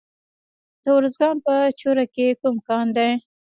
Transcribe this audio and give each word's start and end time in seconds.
د 0.83 0.85
ارزګان 0.97 1.35
په 1.45 1.53
چوره 1.79 2.05
کې 2.13 2.25
کوم 2.41 2.55
کان 2.67 2.87
دی؟ 2.95 3.09